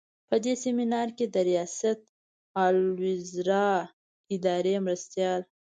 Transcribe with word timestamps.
په 0.29 0.35
دې 0.43 0.53
سمینار 0.63 1.07
کې 1.17 1.25
د 1.33 1.35
ریاستالوزراء 1.49 3.79
اداري 4.33 4.75
مرستیال. 4.85 5.41